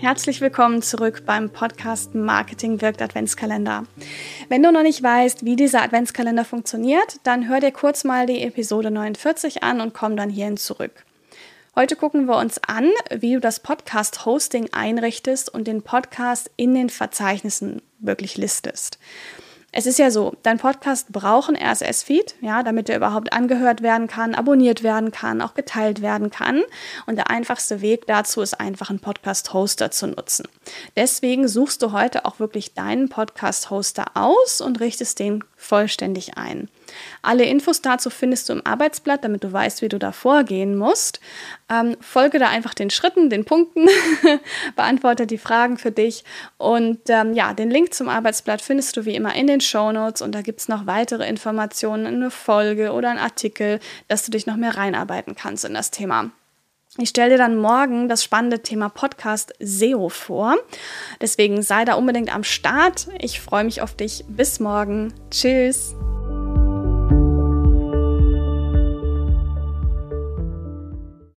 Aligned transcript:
Herzlich 0.00 0.40
willkommen 0.40 0.80
zurück 0.80 1.24
beim 1.26 1.50
Podcast 1.50 2.14
Marketing 2.14 2.80
wirkt 2.80 3.02
Adventskalender. 3.02 3.84
Wenn 4.48 4.62
du 4.62 4.72
noch 4.72 4.82
nicht 4.82 5.02
weißt, 5.02 5.44
wie 5.44 5.56
dieser 5.56 5.82
Adventskalender 5.82 6.46
funktioniert, 6.46 7.20
dann 7.24 7.46
hör 7.46 7.60
dir 7.60 7.70
kurz 7.70 8.02
mal 8.04 8.24
die 8.24 8.40
Episode 8.40 8.90
49 8.90 9.62
an 9.62 9.82
und 9.82 9.92
komm 9.92 10.16
dann 10.16 10.30
hierhin 10.30 10.56
zurück. 10.56 11.04
Heute 11.76 11.96
gucken 11.96 12.24
wir 12.24 12.38
uns 12.38 12.58
an, 12.66 12.88
wie 13.14 13.34
du 13.34 13.40
das 13.40 13.60
Podcast-Hosting 13.60 14.70
einrichtest 14.72 15.52
und 15.52 15.66
den 15.66 15.82
Podcast 15.82 16.50
in 16.56 16.74
den 16.74 16.88
Verzeichnissen 16.88 17.82
wirklich 17.98 18.38
listest. 18.38 18.98
Es 19.72 19.86
ist 19.86 20.00
ja 20.00 20.10
so, 20.10 20.34
dein 20.42 20.58
Podcast 20.58 21.12
braucht 21.12 21.48
ein 21.48 21.56
RSS-Feed, 21.56 22.34
ja, 22.40 22.64
damit 22.64 22.88
er 22.88 22.96
überhaupt 22.96 23.32
angehört 23.32 23.82
werden 23.82 24.08
kann, 24.08 24.34
abonniert 24.34 24.82
werden 24.82 25.12
kann, 25.12 25.40
auch 25.40 25.54
geteilt 25.54 26.02
werden 26.02 26.30
kann. 26.30 26.62
Und 27.06 27.14
der 27.14 27.30
einfachste 27.30 27.80
Weg 27.80 28.04
dazu 28.06 28.40
ist 28.40 28.58
einfach 28.58 28.90
einen 28.90 28.98
Podcast-Hoster 28.98 29.92
zu 29.92 30.08
nutzen. 30.08 30.48
Deswegen 30.96 31.46
suchst 31.46 31.82
du 31.82 31.92
heute 31.92 32.24
auch 32.24 32.40
wirklich 32.40 32.74
deinen 32.74 33.08
Podcast-Hoster 33.08 34.06
aus 34.14 34.60
und 34.60 34.80
richtest 34.80 35.20
den 35.20 35.44
vollständig 35.56 36.36
ein. 36.36 36.68
Alle 37.22 37.44
Infos 37.44 37.82
dazu 37.82 38.10
findest 38.10 38.48
du 38.48 38.54
im 38.54 38.66
Arbeitsblatt, 38.66 39.24
damit 39.24 39.44
du 39.44 39.52
weißt, 39.52 39.82
wie 39.82 39.88
du 39.88 39.98
da 39.98 40.12
vorgehen 40.12 40.76
musst. 40.76 41.20
Ähm, 41.68 41.96
folge 42.00 42.38
da 42.38 42.48
einfach 42.48 42.74
den 42.74 42.90
Schritten, 42.90 43.30
den 43.30 43.44
Punkten, 43.44 43.88
beantworte 44.76 45.26
die 45.26 45.38
Fragen 45.38 45.78
für 45.78 45.92
dich. 45.92 46.24
Und 46.58 47.00
ähm, 47.08 47.34
ja, 47.34 47.54
den 47.54 47.70
Link 47.70 47.94
zum 47.94 48.08
Arbeitsblatt 48.08 48.62
findest 48.62 48.96
du 48.96 49.04
wie 49.04 49.14
immer 49.14 49.34
in 49.34 49.46
den 49.46 49.60
Show 49.60 49.92
Notes 49.92 50.22
und 50.22 50.34
da 50.34 50.42
gibt 50.42 50.60
es 50.60 50.68
noch 50.68 50.86
weitere 50.86 51.28
Informationen, 51.28 52.06
eine 52.06 52.30
Folge 52.30 52.92
oder 52.92 53.10
einen 53.10 53.18
Artikel, 53.18 53.80
dass 54.08 54.24
du 54.24 54.30
dich 54.30 54.46
noch 54.46 54.56
mehr 54.56 54.76
reinarbeiten 54.76 55.34
kannst 55.34 55.64
in 55.64 55.74
das 55.74 55.90
Thema. 55.90 56.30
Ich 56.98 57.10
stelle 57.10 57.30
dir 57.30 57.38
dann 57.38 57.56
morgen 57.56 58.08
das 58.08 58.24
spannende 58.24 58.62
Thema 58.62 58.88
Podcast 58.88 59.54
SEO 59.60 60.08
vor. 60.08 60.56
Deswegen 61.20 61.62
sei 61.62 61.84
da 61.84 61.94
unbedingt 61.94 62.34
am 62.34 62.42
Start. 62.42 63.06
Ich 63.20 63.40
freue 63.40 63.64
mich 63.64 63.80
auf 63.80 63.94
dich. 63.94 64.24
Bis 64.28 64.58
morgen. 64.58 65.14
Tschüss. 65.30 65.94